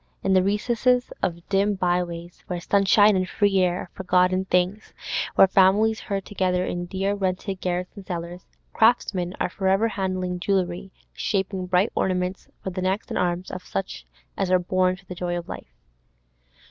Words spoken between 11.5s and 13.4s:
bright ornaments for the necks and